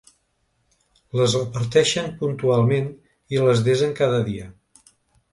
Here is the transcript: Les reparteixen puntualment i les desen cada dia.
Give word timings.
Les 1.17 1.33
reparteixen 1.39 2.07
puntualment 2.21 2.87
i 3.35 3.43
les 3.43 3.61
desen 3.67 3.93
cada 4.01 4.23
dia. 4.31 4.49